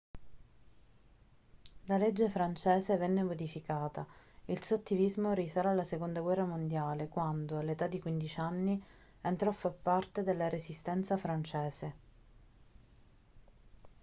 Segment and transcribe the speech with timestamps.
[1.85, 4.03] la legge francese venne modificata
[4.45, 8.83] il suo attivismo risale alla seconda guerra mondiale quando all'età di 15 anni
[9.21, 11.93] entrò a far parte della resistenza francese